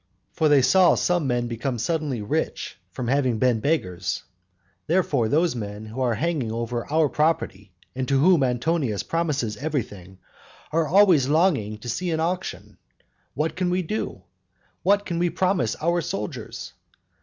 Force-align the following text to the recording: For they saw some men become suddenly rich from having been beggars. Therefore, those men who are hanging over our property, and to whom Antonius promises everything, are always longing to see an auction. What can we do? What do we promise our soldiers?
For 0.33 0.49
they 0.49 0.63
saw 0.63 0.95
some 0.95 1.27
men 1.27 1.45
become 1.47 1.77
suddenly 1.77 2.23
rich 2.23 2.79
from 2.89 3.07
having 3.07 3.37
been 3.37 3.59
beggars. 3.59 4.23
Therefore, 4.87 5.29
those 5.29 5.55
men 5.55 5.85
who 5.85 6.01
are 6.01 6.15
hanging 6.15 6.51
over 6.51 6.91
our 6.91 7.07
property, 7.07 7.71
and 7.95 8.07
to 8.07 8.17
whom 8.19 8.41
Antonius 8.41 9.03
promises 9.03 9.57
everything, 9.57 10.17
are 10.71 10.87
always 10.87 11.27
longing 11.29 11.77
to 11.77 11.87
see 11.87 12.09
an 12.09 12.19
auction. 12.19 12.79
What 13.35 13.55
can 13.55 13.69
we 13.69 13.83
do? 13.83 14.23
What 14.81 15.05
do 15.05 15.19
we 15.19 15.29
promise 15.29 15.75
our 15.79 16.01
soldiers? 16.01 16.73